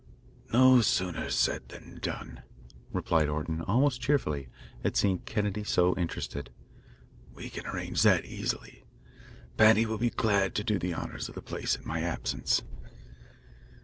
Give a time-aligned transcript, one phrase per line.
[0.51, 2.41] "No sooner said than done,"
[2.91, 4.49] replied Orton, almost cheerfully,
[4.83, 6.49] at seeing Kennedy so interested.
[7.35, 8.83] "We can arrange that easily.
[9.57, 12.63] Paddy will be glad to do the honours of the place in my absence."